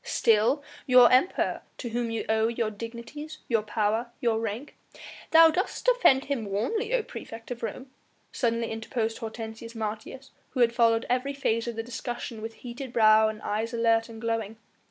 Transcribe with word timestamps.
"Still 0.03 0.63
your 0.87 1.11
Emperor 1.11 1.61
to 1.77 1.89
whom 1.89 2.09
you 2.09 2.25
owe 2.27 2.47
your 2.47 2.71
dignities, 2.71 3.37
your 3.47 3.61
power, 3.61 4.09
your 4.19 4.39
rank" 4.39 4.75
"Thou 5.29 5.51
dost 5.51 5.85
defend 5.85 6.25
him 6.25 6.47
warmly, 6.47 6.91
O 6.91 7.03
praefect 7.03 7.51
of 7.51 7.61
Rome," 7.61 7.91
suddenly 8.31 8.71
interposed 8.71 9.19
Hortensius 9.19 9.75
Martius 9.75 10.31
who 10.55 10.61
had 10.61 10.73
followed 10.73 11.05
every 11.07 11.33
phase 11.33 11.67
of 11.67 11.75
the 11.75 11.83
discussion 11.83 12.41
with 12.41 12.55
heated 12.65 12.91
brow 12.91 13.27
and 13.27 13.43
eyes 13.43 13.75
alert 13.75 14.09
and 14.09 14.19
glowing. 14.19 14.57